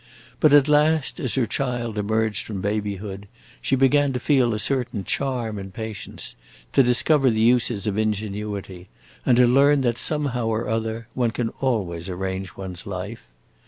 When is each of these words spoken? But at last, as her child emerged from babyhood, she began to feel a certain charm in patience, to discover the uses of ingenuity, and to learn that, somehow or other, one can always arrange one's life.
But 0.39 0.51
at 0.51 0.67
last, 0.67 1.19
as 1.19 1.35
her 1.35 1.45
child 1.45 1.95
emerged 1.95 2.43
from 2.47 2.59
babyhood, 2.59 3.27
she 3.61 3.75
began 3.75 4.13
to 4.13 4.19
feel 4.19 4.51
a 4.51 4.57
certain 4.57 5.03
charm 5.03 5.59
in 5.59 5.69
patience, 5.69 6.33
to 6.73 6.81
discover 6.81 7.29
the 7.29 7.39
uses 7.39 7.85
of 7.85 7.99
ingenuity, 7.99 8.87
and 9.27 9.37
to 9.37 9.45
learn 9.45 9.81
that, 9.81 9.99
somehow 9.99 10.47
or 10.47 10.67
other, 10.67 11.07
one 11.13 11.29
can 11.29 11.49
always 11.49 12.09
arrange 12.09 12.55
one's 12.57 12.87
life. 12.87 13.27